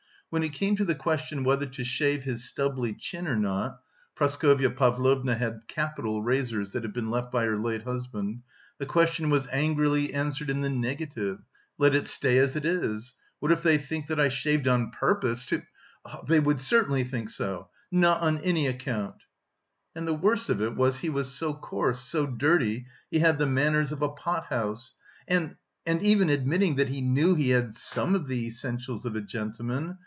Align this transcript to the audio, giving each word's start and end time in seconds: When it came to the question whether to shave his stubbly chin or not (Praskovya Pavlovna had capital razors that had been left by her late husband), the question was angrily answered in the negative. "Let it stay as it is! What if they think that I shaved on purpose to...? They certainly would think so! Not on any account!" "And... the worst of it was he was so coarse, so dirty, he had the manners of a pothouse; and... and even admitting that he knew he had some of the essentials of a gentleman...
When 0.31 0.43
it 0.43 0.53
came 0.53 0.77
to 0.77 0.85
the 0.85 0.95
question 0.95 1.43
whether 1.43 1.65
to 1.65 1.83
shave 1.83 2.23
his 2.23 2.45
stubbly 2.45 2.93
chin 2.93 3.27
or 3.27 3.35
not 3.35 3.81
(Praskovya 4.15 4.69
Pavlovna 4.77 5.35
had 5.35 5.67
capital 5.67 6.23
razors 6.23 6.71
that 6.71 6.83
had 6.83 6.93
been 6.93 7.09
left 7.11 7.33
by 7.33 7.43
her 7.43 7.57
late 7.57 7.83
husband), 7.83 8.41
the 8.77 8.85
question 8.85 9.29
was 9.29 9.49
angrily 9.51 10.13
answered 10.13 10.49
in 10.49 10.61
the 10.61 10.69
negative. 10.69 11.39
"Let 11.77 11.93
it 11.93 12.07
stay 12.07 12.37
as 12.37 12.55
it 12.55 12.63
is! 12.63 13.13
What 13.39 13.51
if 13.51 13.61
they 13.61 13.77
think 13.77 14.07
that 14.07 14.21
I 14.21 14.29
shaved 14.29 14.69
on 14.69 14.91
purpose 14.91 15.45
to...? 15.47 15.63
They 16.25 16.41
certainly 16.55 17.03
would 17.03 17.11
think 17.11 17.29
so! 17.29 17.67
Not 17.91 18.21
on 18.21 18.37
any 18.37 18.67
account!" 18.67 19.23
"And... 19.95 20.07
the 20.07 20.13
worst 20.13 20.49
of 20.49 20.61
it 20.61 20.77
was 20.77 20.99
he 20.99 21.09
was 21.09 21.35
so 21.35 21.53
coarse, 21.53 21.99
so 21.99 22.25
dirty, 22.25 22.85
he 23.09 23.19
had 23.19 23.37
the 23.37 23.47
manners 23.47 23.91
of 23.91 24.01
a 24.01 24.07
pothouse; 24.07 24.93
and... 25.27 25.57
and 25.85 26.01
even 26.01 26.29
admitting 26.29 26.75
that 26.77 26.87
he 26.87 27.01
knew 27.01 27.35
he 27.35 27.49
had 27.49 27.75
some 27.75 28.15
of 28.15 28.27
the 28.27 28.47
essentials 28.47 29.05
of 29.05 29.17
a 29.17 29.21
gentleman... 29.21 29.97